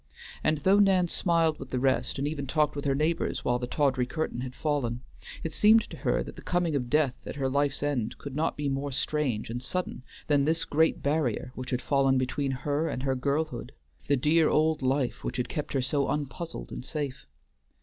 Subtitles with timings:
[0.43, 3.67] And though Nan smiled with the rest, and even talked with her neighbors while the
[3.67, 5.01] tawdry curtain had fallen,
[5.43, 8.57] it seemed to her that the coming of Death at her life's end could not
[8.57, 13.03] be more strange and sudden than this great barrier which had fallen between her and
[13.03, 13.73] her girlhood,
[14.07, 17.27] the dear old life which had kept her so unpuzzled and safe.